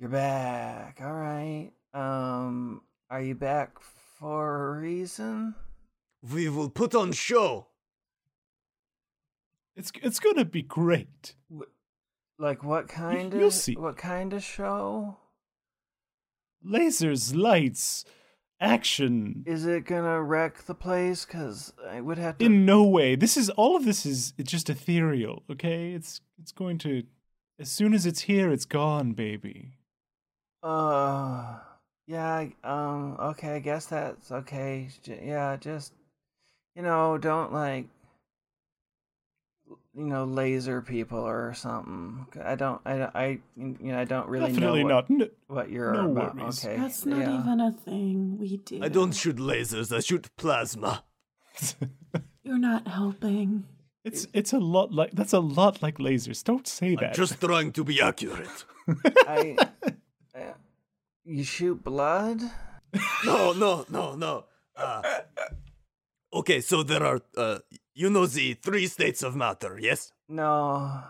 [0.00, 0.98] you're back.
[1.00, 1.70] All right.
[1.94, 3.78] Um, are you back
[4.18, 5.54] for a reason?"
[6.32, 7.68] We will put on show.
[9.76, 11.34] It's it's gonna be great.
[12.38, 13.74] Like what kind you'll of see.
[13.74, 15.18] what kind of show?
[16.66, 18.04] Lasers, lights,
[18.60, 19.44] action.
[19.46, 21.24] Is it gonna wreck the place?
[21.24, 22.44] Cause I would have to.
[22.44, 23.14] In no way.
[23.16, 25.92] This is all of this is it's just ethereal, okay?
[25.92, 27.04] It's it's going to
[27.58, 29.72] as soon as it's here, it's gone, baby.
[30.62, 31.58] Uh,
[32.06, 32.46] yeah.
[32.64, 33.16] Um.
[33.18, 33.54] Okay.
[33.56, 34.88] I guess that's okay.
[35.02, 35.56] J- Yeah.
[35.56, 35.92] Just,
[36.74, 37.86] you know, don't like.
[39.96, 42.26] You know, laser people or something.
[42.44, 45.28] I don't, I, don't- I, you know, I don't really Definitely know what, not.
[45.48, 46.36] What you're no about.
[46.36, 46.64] worries.
[46.64, 47.40] Okay, That's not yeah.
[47.40, 48.80] even a thing we do.
[48.82, 51.02] I don't shoot lasers, I shoot plasma.
[52.44, 53.64] You're not helping.
[54.04, 56.44] It's it's a lot like that's a lot like lasers.
[56.44, 57.14] Don't say I'm that.
[57.14, 58.64] just trying to be accurate.
[59.26, 59.56] I,
[60.34, 60.52] uh,
[61.24, 62.40] you shoot blood.
[63.24, 64.44] No, no, no, no.
[64.76, 65.02] Uh,
[66.32, 67.58] okay, so there are, uh,
[67.96, 70.12] you know the three states of matter, yes?
[70.28, 71.00] No.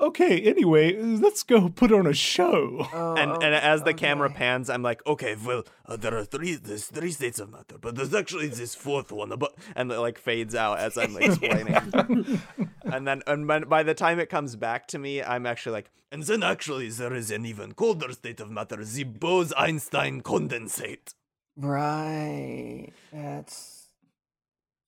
[0.00, 0.40] okay.
[0.40, 2.88] Anyway, let's go put on a show.
[2.94, 6.24] Oh, and oh, and as the camera pans, I'm like, Okay, well, uh, there are
[6.24, 9.28] three, there's three states of matter, but there's actually this fourth one.
[9.38, 11.76] But and it like fades out as I'm explaining.
[12.84, 15.90] and then and when, by the time it comes back to me, I'm actually like,
[16.10, 21.12] And then actually there is an even colder state of matter, the Bose-Einstein condensate.
[21.54, 22.88] Right.
[23.12, 23.81] That's.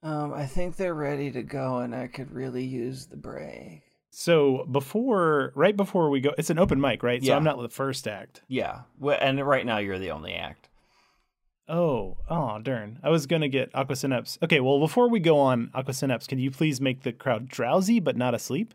[0.04, 3.82] Um, I think they're ready to go, and I could really use the break.
[4.10, 7.20] So before, right before we go, it's an open mic, right?
[7.20, 7.32] Yeah.
[7.32, 8.42] So I'm not the first act.
[8.46, 8.82] Yeah.
[9.02, 10.68] And right now you're the only act.
[11.66, 13.00] Oh, oh, darn!
[13.02, 14.38] I was gonna get Aqua Synapse.
[14.42, 17.98] Okay, well, before we go on Aqua Synapse, can you please make the crowd drowsy
[18.00, 18.74] but not asleep?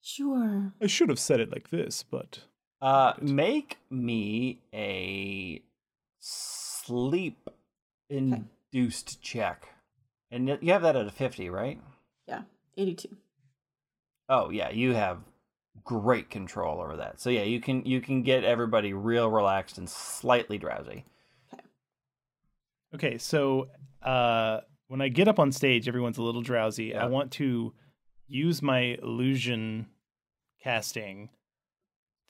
[0.00, 0.72] Sure.
[0.80, 2.44] I should have said it like this, but
[2.80, 5.60] Uh, make me a
[6.20, 7.50] sleep
[8.08, 9.73] induced check,
[10.34, 11.80] and you have that at a fifty, right?
[12.26, 12.42] Yeah.
[12.76, 13.08] 82.
[14.28, 15.18] Oh yeah, you have
[15.84, 17.20] great control over that.
[17.20, 21.04] So yeah, you can you can get everybody real relaxed and slightly drowsy.
[21.52, 21.62] okay.
[22.94, 23.68] Okay, so
[24.02, 26.94] uh, when I get up on stage, everyone's a little drowsy.
[26.94, 27.72] I want to
[28.26, 29.86] use my illusion
[30.62, 31.28] casting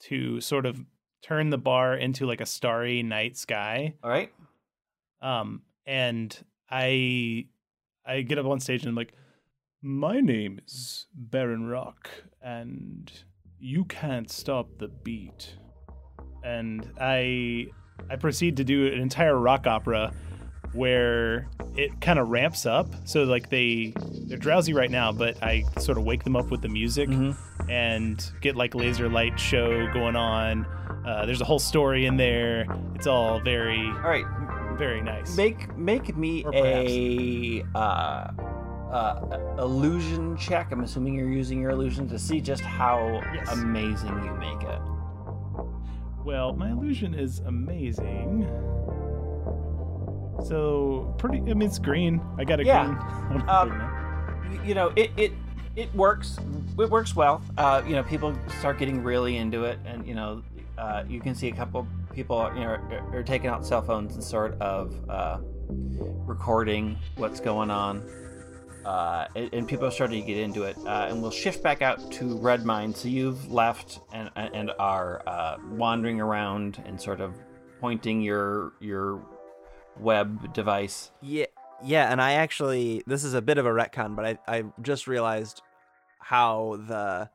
[0.01, 0.83] to sort of
[1.23, 3.93] turn the bar into like a starry night sky.
[4.03, 4.31] All right.
[5.21, 6.37] um and
[6.69, 7.45] i
[8.05, 9.13] i get up on stage and i'm like
[9.81, 12.09] my name is baron rock
[12.41, 13.11] and
[13.59, 15.55] you can't stop the beat
[16.43, 17.65] and i
[18.09, 20.11] i proceed to do an entire rock opera
[20.73, 23.93] where it kind of ramps up so like they
[24.27, 27.35] they're drowsy right now but i sort of wake them up with the music Mhm.
[27.69, 30.65] and get like laser light show going on
[31.05, 32.65] uh, there's a whole story in there
[32.95, 34.25] it's all very All right.
[34.77, 35.35] Very nice.
[35.37, 37.77] Make make me a uh,
[38.91, 40.71] uh, illusion check.
[40.71, 43.51] I'm assuming you're using your illusion to see just how Yes.
[43.53, 44.79] amazing you make it.
[46.23, 48.47] well, my illusion is amazing.
[50.43, 51.39] So pretty.
[51.39, 52.21] I mean, it's green.
[52.37, 52.85] I got a Yeah.
[53.29, 53.43] green.
[53.49, 53.91] Um,
[54.63, 55.31] You know, it it
[55.75, 56.37] it works.
[56.79, 57.41] It works well.
[57.57, 60.41] Uh, you know, people start getting really into it, and you know,
[60.77, 64.15] uh, you can see a couple people you know are, are taking out cell phones
[64.15, 65.39] and sort of uh,
[66.25, 68.01] recording what's going on.
[68.85, 71.81] Uh, and, and people are starting to get into it, uh, and we'll shift back
[71.81, 72.95] out to Red Mind.
[72.95, 77.33] So you've left and and are uh, wandering around and sort of
[77.81, 79.21] pointing your your
[79.99, 81.11] web device.
[81.21, 81.45] yeah,
[81.83, 82.11] yeah.
[82.11, 85.61] And I actually, this is a bit of a retcon, but I I just realized
[86.19, 87.29] how the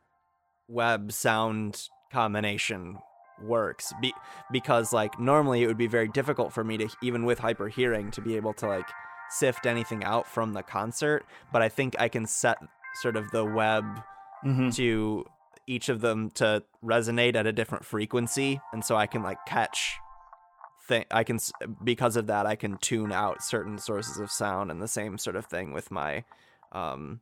[0.69, 2.99] web sound combination
[3.43, 4.15] works Be-
[4.51, 8.11] because like normally it would be very difficult for me to even with hyper hearing
[8.13, 8.87] to be able to like
[9.31, 12.59] sift anything out from the concert but i think i can set
[13.03, 13.85] sort of the web
[14.43, 14.71] Mm-hmm.
[14.71, 15.27] to
[15.67, 19.99] each of them to resonate at a different frequency and so i can like catch
[20.89, 21.39] thing i can
[21.85, 25.37] because of that i can tune out certain sources of sound and the same sort
[25.37, 26.25] of thing with my
[26.73, 27.21] um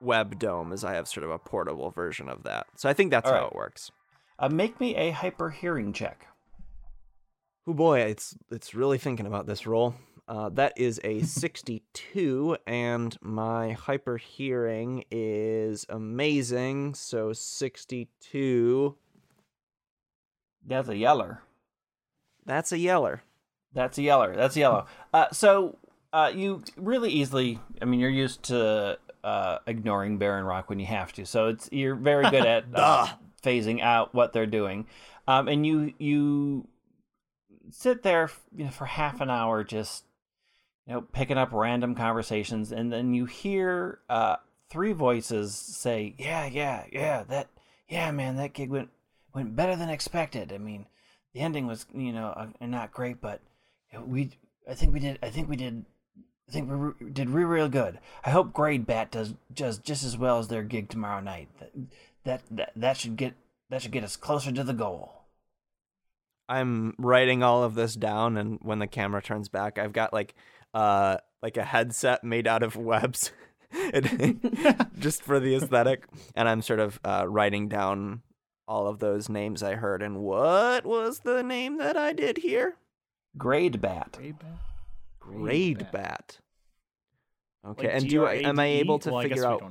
[0.00, 3.10] web dome as i have sort of a portable version of that so i think
[3.10, 3.50] that's All how right.
[3.50, 3.90] it works
[4.40, 6.26] Uh, make me a hyper hearing check.
[7.66, 9.94] Oh boy, it's it's really thinking about this roll.
[10.26, 16.94] Uh, that is a 62, and my hyper hearing is amazing.
[16.94, 18.96] So 62.
[20.66, 21.42] That's a yeller.
[22.46, 23.22] That's a yeller.
[23.74, 24.34] That's a yeller.
[24.34, 24.86] That's a yellow.
[25.12, 25.76] Uh, so
[26.14, 27.60] uh, you really easily.
[27.82, 31.26] I mean, you're used to uh, ignoring Baron Rock when you have to.
[31.26, 33.08] So it's you're very good at uh,
[33.42, 34.86] phasing out what they're doing,
[35.26, 36.68] um, and you you
[37.70, 40.04] sit there you know, for half an hour just
[40.86, 44.36] you know picking up random conversations, and then you hear uh,
[44.70, 47.48] three voices say, "Yeah, yeah, yeah, that
[47.88, 48.90] yeah, man, that gig went
[49.34, 50.52] went better than expected.
[50.52, 50.86] I mean."
[51.32, 53.40] The ending was, you know, uh, not great, but
[54.04, 54.30] we,
[54.68, 55.84] I think we did, I think we did,
[56.48, 58.00] I think we did real, real good.
[58.24, 61.48] I hope Grade Bat does just just as well as their gig tomorrow night.
[62.24, 63.34] That, that that that should get
[63.70, 65.12] that should get us closer to the goal.
[66.48, 70.34] I'm writing all of this down, and when the camera turns back, I've got like
[70.74, 73.30] uh like a headset made out of webs,
[74.98, 76.06] just for the aesthetic.
[76.34, 78.22] And I'm sort of uh, writing down
[78.68, 80.02] all of those names I heard.
[80.02, 82.76] And what was the name that I did here?
[83.38, 84.18] Grade bat.
[85.18, 85.92] Grade bat.
[85.92, 86.38] bat.
[87.66, 89.62] Okay, Like and do I, am I able to Well, figure out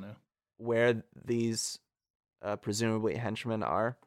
[0.58, 1.80] where these
[2.42, 3.98] uh, presumably henchmen are?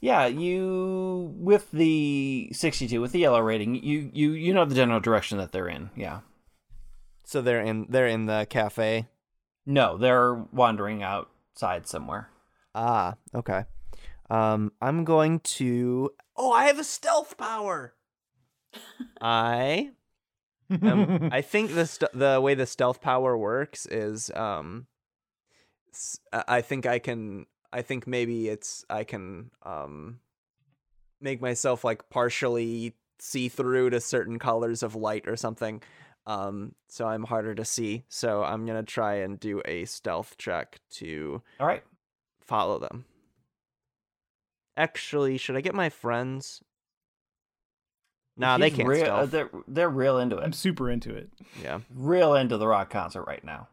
[0.00, 5.00] Yeah, you with the 62 with the yellow rating, you you you know the general
[5.00, 5.90] direction that they're in.
[5.96, 6.20] Yeah.
[7.24, 9.08] So they're in they're in the cafe.
[9.66, 12.30] No, they're wandering outside somewhere.
[12.74, 13.64] Ah, okay.
[14.30, 16.10] Um, I'm going to.
[16.36, 17.94] Oh, I have a stealth power.
[19.20, 19.90] I
[20.70, 24.86] um, I think the st- the way the stealth power works is um
[26.32, 30.20] I think I can I think maybe it's I can um
[31.20, 35.82] make myself like partially see through to certain colors of light or something.
[36.26, 38.04] Um so I'm harder to see.
[38.08, 41.82] So I'm going to try and do a stealth check to All right.
[42.40, 43.04] follow them.
[44.76, 46.62] Actually, should I get my friends?
[48.36, 50.44] Nah, they can't real, uh, they're they're real into it.
[50.44, 51.28] I'm super into it.
[51.60, 51.80] Yeah.
[51.92, 53.66] Real into the rock concert right now.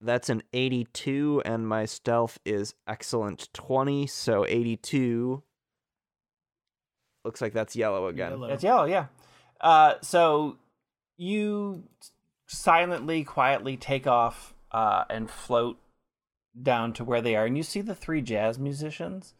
[0.00, 5.42] That's an 82, and my stealth is excellent 20, so 82.
[7.24, 8.30] Looks like that's yellow again.
[8.30, 8.48] Yellow.
[8.48, 9.06] It's yellow, yeah.
[9.60, 10.56] Uh, so
[11.16, 11.82] you
[12.46, 15.78] silently, quietly take off uh, and float
[16.60, 19.34] down to where they are, and you see the three jazz musicians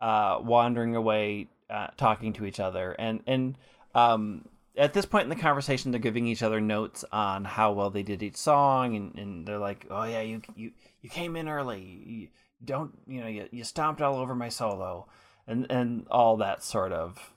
[0.00, 3.56] uh, wandering away, uh, talking to each other, and and
[3.94, 4.44] um,
[4.76, 8.02] at this point in the conversation, they're giving each other notes on how well they
[8.02, 11.80] did each song, and, and they're like, "Oh yeah, you you you came in early.
[11.80, 12.28] You
[12.64, 15.08] don't you know you, you stomped all over my solo."
[15.46, 17.32] and and all that sort of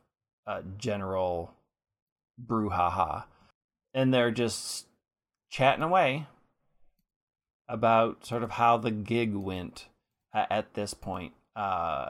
[0.48, 1.54] uh, general
[2.44, 3.26] brouhaha,
[3.94, 4.88] and they're just
[5.50, 6.28] chatting away
[7.68, 9.88] about sort of how the gig went
[10.34, 12.10] at, this point, uh,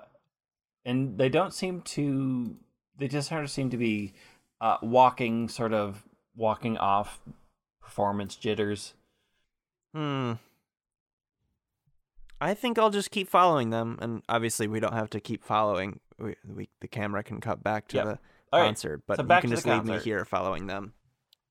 [0.86, 2.56] and they don't seem to.
[2.98, 4.14] They just sort of seem to be
[4.62, 6.04] uh, walking, sort of
[6.36, 7.20] walking off
[7.82, 8.94] performance jitters.
[9.94, 10.34] Hmm.
[12.42, 16.00] I think I'll just keep following them, and obviously we don't have to keep following.
[16.18, 18.06] We, we the camera can cut back to Yep.
[18.06, 18.20] the
[18.54, 20.94] All right, concert, but so you can just leave me here following them.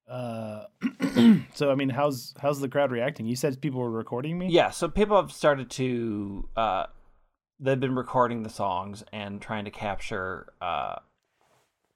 [0.09, 0.65] Uh,
[1.55, 3.27] so I mean, how's how's the crowd reacting?
[3.27, 4.49] You said people were recording me.
[4.49, 6.87] Yeah, so people have started to uh
[7.61, 10.97] they've been recording the songs and trying to capture uh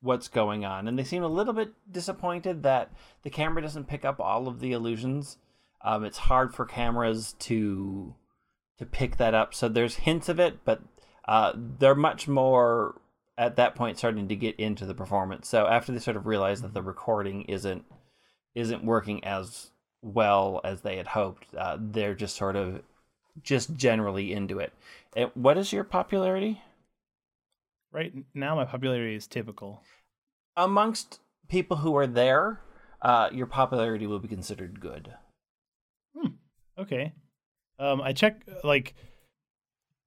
[0.03, 4.05] what's going on and they seem a little bit disappointed that the camera doesn't pick
[4.05, 5.39] up all of the illusions.
[5.83, 8.15] Um it's hard for cameras to
[8.79, 9.55] to pick that up.
[9.55, 10.83] So there's hints of it, but
[11.27, 13.01] uh they're much more
[13.39, 15.49] at that point starting to get into the performance.
[15.49, 17.85] So after they sort of realize that the recording isn't
[18.55, 19.71] isn't working as
[20.03, 21.47] well as they had hoped.
[21.57, 22.83] Uh, they're just sort of
[23.43, 24.73] just generally into it.
[25.17, 26.61] And what is your popularity
[27.93, 29.83] Right now, my popularity is typical.
[30.57, 32.61] amongst people who are there?
[33.01, 35.15] Uh, your popularity will be considered good.
[36.79, 37.13] Okay.
[37.79, 38.95] Um, I check like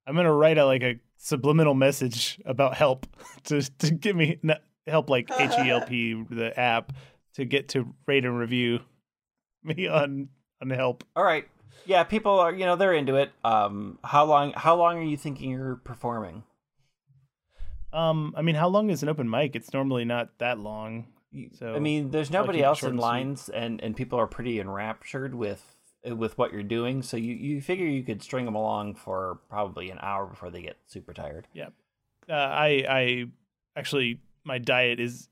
[0.06, 3.06] I'm gonna write a like a subliminal message about help
[3.44, 4.40] to to give me
[4.86, 6.92] help like H E L P the app
[7.34, 8.80] to get to rate and review
[9.62, 10.28] me on
[10.60, 11.04] on help.
[11.14, 11.46] All right.
[11.84, 13.30] Yeah, people are you know they're into it.
[13.44, 14.52] Um, how long?
[14.54, 16.42] How long are you thinking you're performing?
[17.96, 19.56] Um, I mean, how long is an open mic?
[19.56, 21.06] It's normally not that long.
[21.58, 25.62] So, I mean, there's nobody else in lines, and and people are pretty enraptured with
[26.04, 27.02] with what you're doing.
[27.02, 30.62] So you you figure you could string them along for probably an hour before they
[30.62, 31.48] get super tired.
[32.28, 33.24] Uh, I I
[33.76, 35.28] actually my diet is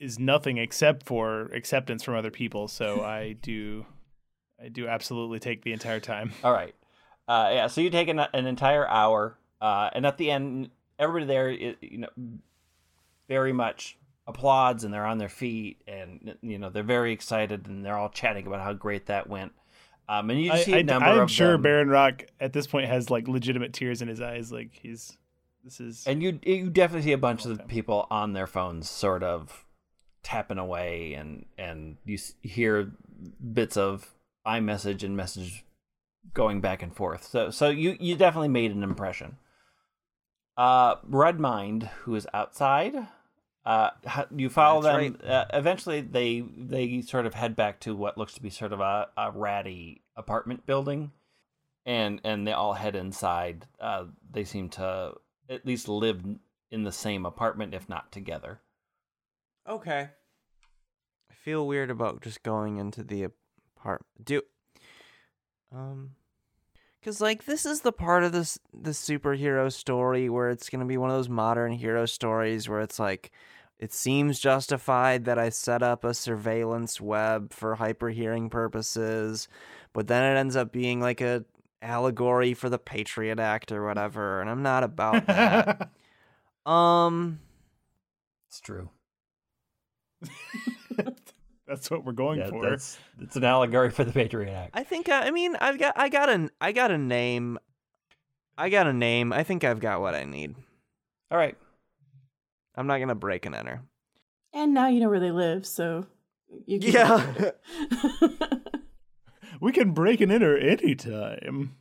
[0.00, 2.68] is nothing except for acceptance from other people.
[2.68, 3.86] So I do
[4.62, 6.32] I do absolutely take the entire time.
[6.42, 6.74] All right.
[7.28, 7.66] Uh, yeah.
[7.66, 11.98] So you take an, an entire hour, uh, and at the end, everybody there, you
[11.98, 12.08] know,
[13.28, 17.84] very much applauds, and they're on their feet, and you know they're very excited, and
[17.84, 19.52] they're all chatting about how great that went.
[20.08, 22.52] Um, and you I, see a I, number I'm of sure them, Baron Rock at
[22.52, 24.52] this point has like legitimate tears in his eyes.
[24.52, 25.16] Like he's
[25.64, 27.64] this is and you you definitely see a bunch of Okay.
[27.68, 29.64] people on their phones, sort of
[30.22, 32.92] tapping away, and and you hear
[33.52, 34.14] bits of
[34.46, 35.64] iMessage and message
[36.34, 37.24] going back and forth.
[37.24, 39.38] So so you you definitely made an impression.
[40.56, 42.94] Uh, Red Mind, who is outside,
[43.66, 43.90] uh,
[44.34, 45.20] you follow That's them.
[45.28, 48.80] Uh, eventually, they they sort of head back to what looks to be sort of
[48.80, 51.10] a, a ratty apartment building,
[51.84, 53.66] and and they all head inside.
[53.80, 55.14] Uh, they seem to
[55.50, 56.22] at least live
[56.70, 58.60] in the same apartment, if not together.
[59.68, 60.10] Okay.
[61.30, 63.24] I feel weird about just going into the
[63.76, 64.24] apartment.
[64.24, 64.42] Do
[65.72, 66.12] Um,
[67.06, 70.96] because like this is the part of this the superhero story where it's gonna be
[70.96, 73.30] one of those modern hero stories where it's like
[73.78, 79.46] it seems justified that I set up a surveillance web for hyper hearing purposes,
[79.92, 81.44] but then it ends up being like a
[81.80, 85.90] allegory for the Patriot Act or whatever, and I'm not about that.
[86.68, 87.38] um,
[88.48, 88.90] It's true.
[91.66, 92.68] That's what we're going Yeah, for.
[92.70, 94.70] that's it's an allegory for the Patriot Act.
[94.74, 97.58] I think I, I mean I've got I got a I got a name.
[98.56, 99.32] I got a name.
[99.32, 100.54] I think I've got what I need.
[101.30, 101.56] All right.
[102.76, 103.82] I'm not gonna break and enter.
[104.54, 106.06] And now you know where they live, so
[106.66, 107.50] you can Yeah.
[109.60, 111.76] We can break and enter anytime.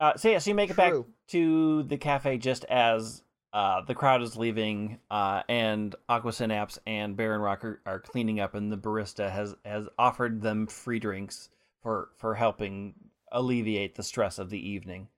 [0.00, 0.92] Uh, so yeah, so you make it back
[1.28, 3.22] to the cafe just as
[3.52, 8.40] uh, the crowd is leaving, uh, and Aqua Synapse and Baron Rock are, are cleaning
[8.40, 11.48] up, and the barista has has offered them free drinks
[11.82, 12.94] for for helping
[13.32, 15.08] alleviate the stress of the evening.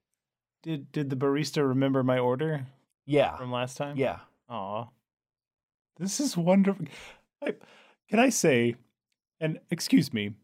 [0.62, 2.66] Did did the barista remember my order
[3.04, 3.96] Yeah, from last time?
[3.96, 4.20] yeah.
[4.48, 4.86] Aw.
[5.98, 6.86] This is wonderful.
[7.42, 7.54] I,
[8.08, 8.76] can I say,
[9.40, 10.34] and excuse me,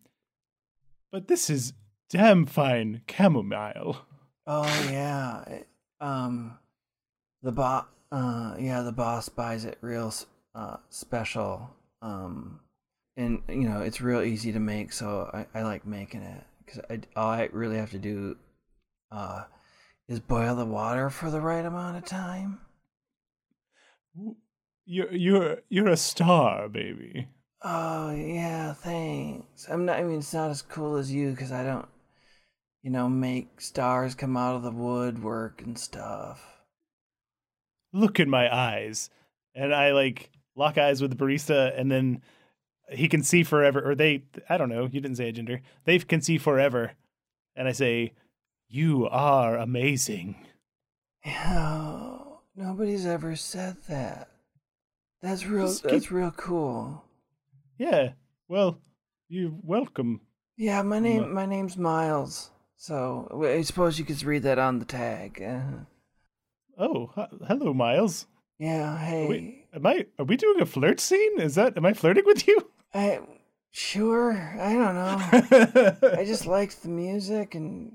[1.11, 1.73] but this is
[2.11, 3.99] damn fine chamomile.
[4.47, 5.45] Oh yeah,
[6.01, 6.59] um,
[7.49, 7.87] the boss.
[8.13, 10.13] Uh, yeah, the boss buys it real
[10.55, 11.71] uh special.
[12.03, 12.61] Um,
[13.17, 16.81] and you know it's real easy to make, so I, I like making it because
[16.91, 18.37] I all I really have to do,
[19.11, 19.45] uh,
[20.09, 22.61] is boil the water for the right amount of time.
[24.85, 27.29] You're you're you're a star, baby.
[27.63, 29.67] Oh yeah, thanks.
[29.71, 29.99] I'm not.
[29.99, 31.89] I mean, it's not as cool as you because I don't,
[32.83, 36.58] you know, make stars come out of the woodwork and stuff.
[37.93, 39.11] Look in my eyes,
[39.55, 42.23] and I like lock eyes with the barista, and then
[42.91, 44.25] he can see forever, or they.
[44.49, 44.83] I don't know.
[44.85, 45.61] You didn't say a gender.
[45.85, 46.93] They can see forever,
[47.57, 48.13] and I say,
[48.69, 50.37] "You are amazing."
[51.27, 54.29] Oh, nobody's ever said that.
[55.23, 55.67] That's real.
[55.67, 57.05] Just That's keep- real cool.
[57.77, 58.13] Yeah.
[58.49, 58.81] Well,
[59.29, 60.21] you're welcome.
[60.57, 61.33] Yeah, my name.
[61.33, 62.51] My name's Miles.
[62.77, 65.43] So I suppose you could read that on the tag.
[65.43, 65.85] Uh,
[66.79, 67.11] Oh,
[67.47, 68.27] hello, Miles.
[68.59, 68.97] yeah.
[68.99, 69.27] Hey.
[69.29, 70.07] Wait, am I?
[70.19, 71.41] Are we doing a flirt scene?
[71.41, 71.77] Is that?
[71.77, 72.71] Am I flirting with you?
[72.95, 73.21] I.
[73.71, 74.33] Sure.
[74.59, 76.09] I don't know.
[76.19, 77.93] I just liked the music, and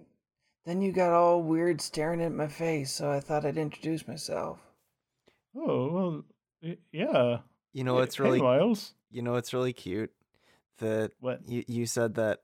[0.65, 4.59] then you got all weird staring at my face, so I thought I'd introduce myself.
[5.55, 6.23] Oh well,
[6.91, 7.37] yeah.
[7.73, 8.93] You know Hey- what's really hey, Miles.
[9.11, 10.11] you know what's really cute?
[10.79, 11.47] That What?
[11.47, 12.39] you you said that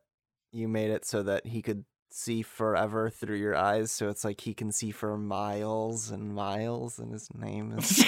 [0.51, 4.41] you made it so that he could see forever through your eyes, so it's like
[4.41, 8.03] he can see for miles and miles, and his name is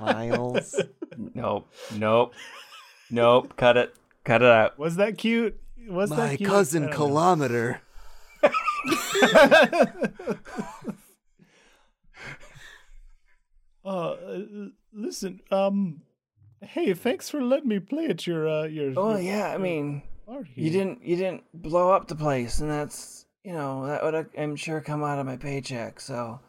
[0.00, 0.74] Miles.
[1.34, 1.68] Nope.
[1.94, 2.34] Nope.
[3.10, 3.54] Nope.
[3.56, 3.94] Cut it.
[4.24, 4.78] Cut it out.
[4.78, 5.58] Was that cute?
[5.88, 6.48] Was that My cute?
[6.50, 7.06] cousin I don't know.
[7.06, 7.80] Kilometer.
[13.84, 14.38] Uh, uh,
[14.92, 15.40] listen.
[15.50, 16.02] Um,
[16.60, 18.92] hey, thanks for letting me play at your uh your.
[18.96, 19.52] Oh your- yeah.
[19.54, 20.02] I mean,
[20.54, 21.04] you didn't.
[21.04, 24.80] You didn't blow up the place, and that's you know that would uh, I'm sure
[24.80, 26.00] come out of my paycheck.
[26.00, 26.40] So,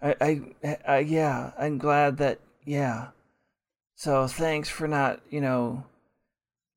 [0.00, 1.52] I I, I yeah.
[1.58, 3.08] I'm glad that yeah.
[3.94, 5.84] So thanks for not you know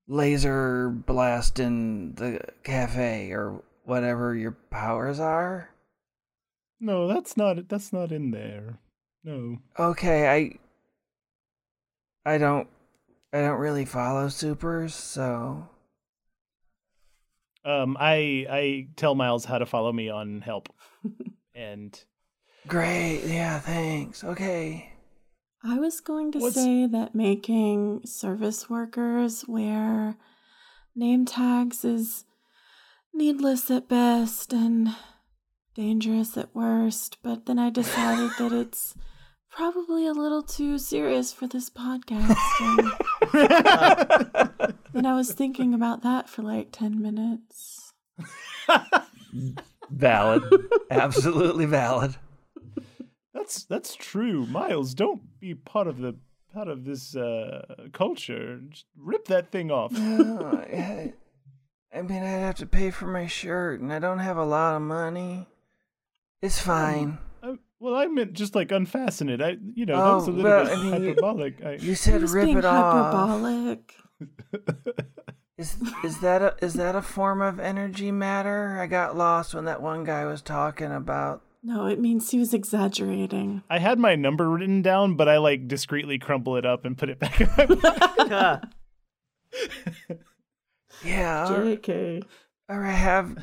[0.05, 5.69] laser blasting the cafe or whatever your powers are.
[6.81, 7.69] No, that's not.
[7.69, 8.79] That's not in there.
[9.23, 9.59] No.
[9.79, 10.27] Okay,
[12.25, 12.67] I I don't
[13.31, 15.69] I don't really follow supers, so
[17.65, 20.69] Um, I I tell Miles how to follow me on Help,
[21.55, 21.99] and
[22.67, 23.21] great.
[23.25, 24.23] Yeah, thanks.
[24.23, 24.93] Okay.
[25.63, 30.15] I was going to What's- say that making service workers wear
[30.95, 32.23] name tags is
[33.13, 34.95] needless at best and
[35.75, 38.95] dangerous at worst, but then I decided that it's
[39.51, 42.37] probably a little too serious for this podcast.
[44.93, 47.93] And I was thinking about that for like 10 minutes.
[49.89, 50.43] Valid.
[50.89, 52.15] Absolutely valid.
[53.33, 54.45] that's that's true.
[54.47, 56.15] Miles, don't be part of the
[56.53, 58.59] part of this uh culture.
[58.69, 59.91] Just rip that thing off.
[59.91, 61.13] No, I,
[61.95, 64.75] I mean, I'd have to pay for my shirt, and I don't have a lot
[64.75, 65.47] of money.
[66.41, 67.19] It's fine.
[67.81, 69.41] I, well, I meant just like unfasten it.
[69.41, 71.65] I, you know, that Oh, was a oh, little well, bit I mean, you- hyperbolic.
[71.65, 73.13] I, You said rip being it off.
[73.13, 73.95] hyperbolic.
[75.57, 78.77] Is is that a is that a form of energy matter?
[78.79, 81.41] I got lost when that one guy was talking about.
[81.61, 83.61] No, it means he was exaggerating.
[83.69, 87.09] I had my number written down, but I like discreetly crumple it up and put
[87.09, 88.69] it back in my pocket.
[91.03, 91.43] Yeah.
[91.45, 92.23] all- JK.
[92.69, 93.37] Or I have.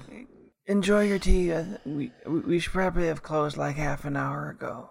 [0.66, 1.52] Enjoy your tea.
[1.52, 4.90] Uh, we we should probably have closed like half an hour ago.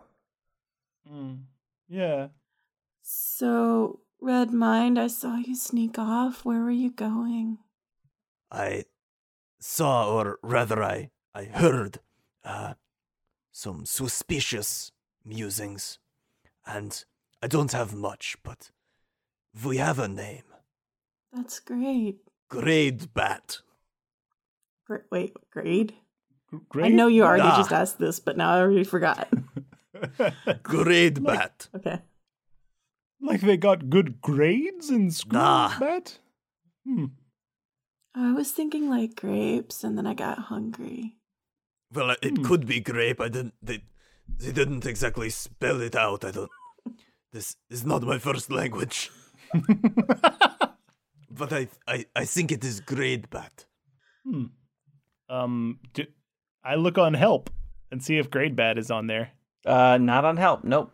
[1.12, 1.44] Mm.
[1.90, 2.28] Yeah.
[3.02, 6.46] So, Red Mind, I saw you sneak off.
[6.46, 7.60] Where were you going?
[8.50, 8.86] I
[9.60, 12.00] saw, or rather, I, I heard,
[12.44, 12.76] uh,
[13.52, 14.92] some suspicious
[15.24, 16.00] musings.
[16.66, 17.04] And
[17.44, 18.72] I don't have much, but
[19.64, 20.44] we have a name.
[21.32, 22.18] That's great.
[22.50, 23.60] Grade Bat.
[24.86, 25.94] Gr- wait, grade?
[26.70, 26.86] Great.
[26.86, 27.58] I know you already Nah.
[27.58, 29.28] just asked this, but now I already forgot.
[30.64, 31.68] Grade Like- Bat.
[31.76, 32.02] Okay.
[33.22, 35.74] like they got good grades in school, Nah.
[35.80, 36.20] Matt?
[36.86, 37.06] Hmm.
[38.14, 41.18] I was thinking like grapes, and then I got hungry.
[41.92, 42.44] Well, it Hmm.
[42.46, 43.20] could be grape.
[43.20, 43.54] I didn't.
[43.62, 43.84] They,
[44.28, 46.24] they didn't exactly spell it out.
[46.24, 46.52] I don't.
[47.34, 49.12] This is not my first language,
[51.30, 53.66] but I, I, I think it is grade bat.
[54.26, 54.46] Hmm.
[55.30, 56.06] Um, do,
[56.64, 57.50] I look on help
[57.92, 59.32] and see if grade bad is on there.
[59.66, 60.64] Uh, not on help.
[60.64, 60.92] Nope.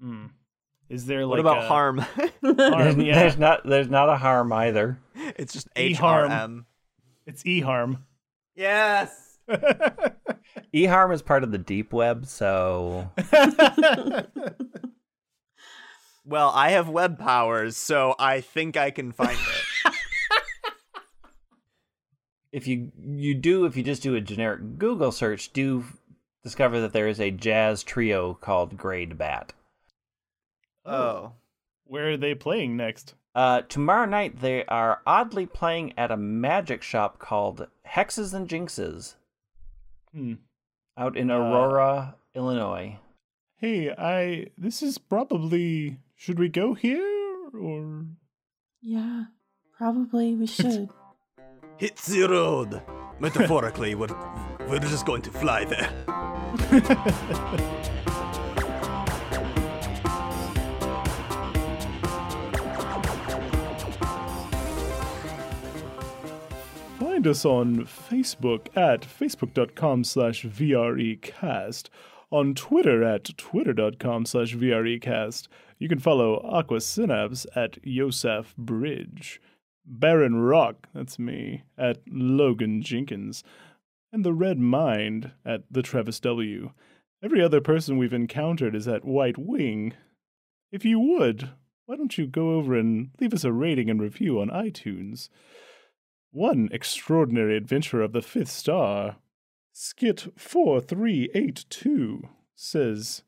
[0.00, 0.26] Hmm.
[0.88, 2.04] Is there What like about a- harm?
[2.42, 3.14] There's, Harm, yeah.
[3.18, 4.98] there's not there's not a harm either.
[5.14, 6.66] it's just E H harm.
[7.26, 8.04] It's e harm.
[8.54, 9.38] Yes.
[10.72, 13.10] e harm is part of the deep web, so
[16.24, 19.64] Well, I have web powers, so I think I can find it.
[22.52, 25.84] If you you do if you just do a generic Google search, do
[26.42, 29.52] discover that there is a jazz trio called Grade Bat.
[30.84, 31.32] oh.
[31.84, 33.14] Where are they playing next?
[33.34, 39.14] Uh, tomorrow night they are oddly playing at a magic shop called Hexes and Jinxes
[40.12, 40.34] Hmm.
[40.98, 42.98] out in Uh, Aurora, Illinois.
[43.56, 44.48] Hey, I.
[44.58, 45.98] This is probably.
[46.14, 48.04] Should we go here or?
[48.82, 49.24] Yeah,
[49.78, 50.90] probably we should.
[51.78, 52.82] Hit the road.
[53.20, 54.08] Metaphorically, we're
[54.68, 55.88] we're just going to fly there.
[66.98, 71.88] Find us on Facebook at facebook.com slash VREcast,
[72.30, 75.46] on Twitter at twitter.com slash VREcast.
[75.78, 79.40] You can follow Aqua Synapse at Yosef Bridge,
[79.88, 83.42] Baron Rock, that's me, at Logan Jenkins,
[84.12, 86.72] and The Red Mind at The Travis W.
[87.22, 89.94] Every other person we've encountered is at White Wing.
[90.70, 91.50] If you would,
[91.86, 95.30] why don't you go over and leave us a rating and review on iTunes?
[96.30, 99.16] One extraordinary adventure of the fifth star,
[99.72, 103.22] Skit 4382, says,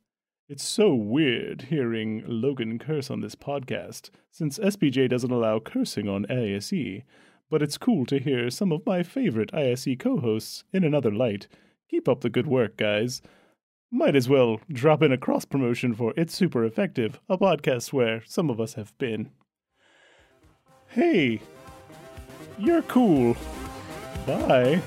[0.51, 6.27] It's so weird hearing Logan curse on this podcast, since SBJ doesn't allow cursing on
[6.29, 7.05] ISE,
[7.49, 11.47] but it's cool to hear some of my favorite ISE co hosts in another light.
[11.89, 13.23] Keep up the good work, guys.
[13.93, 18.25] Might as well drop in a cross promotion for It's Super Effective, a podcast where
[18.27, 19.31] some of us have been.
[20.89, 21.43] Hey,
[22.59, 23.37] you're cool.
[24.27, 24.83] Bye.